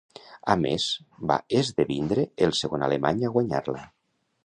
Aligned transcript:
A 0.53 0.55
més, 0.61 0.87
va 1.33 1.37
esdevindre 1.61 2.27
el 2.49 2.57
segon 2.65 2.89
alemany 2.91 3.25
a 3.29 3.35
guanyar-la. 3.39 3.89